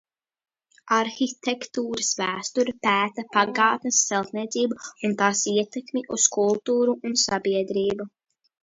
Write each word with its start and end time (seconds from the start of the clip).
Arhitektūras 0.95 2.09
vēsture 2.21 2.75
pēta 2.87 3.27
pagātnes 3.37 4.01
celtniecību 4.09 4.81
un 5.11 5.17
tās 5.23 5.45
ietekmi 5.57 6.05
uz 6.19 6.29
kultūru 6.39 6.99
un 7.11 7.19
sabiedrību. 7.29 8.15